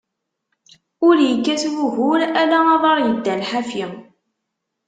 Ur 1.07 1.15
ikkat 1.31 1.63
wugur, 1.73 2.21
ala 2.41 2.57
aḍaṛ 2.75 2.97
yeddan 3.05 3.41
ḥafi. 3.49 3.85